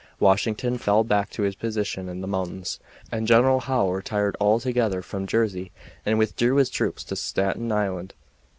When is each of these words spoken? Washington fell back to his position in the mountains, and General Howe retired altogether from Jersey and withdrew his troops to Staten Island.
Washington 0.19 0.79
fell 0.79 1.03
back 1.03 1.29
to 1.29 1.43
his 1.43 1.53
position 1.53 2.09
in 2.09 2.21
the 2.21 2.27
mountains, 2.27 2.79
and 3.11 3.27
General 3.27 3.59
Howe 3.59 3.91
retired 3.91 4.35
altogether 4.41 5.03
from 5.03 5.27
Jersey 5.27 5.71
and 6.07 6.17
withdrew 6.17 6.55
his 6.55 6.71
troops 6.71 7.03
to 7.03 7.15
Staten 7.15 7.71
Island. 7.71 8.15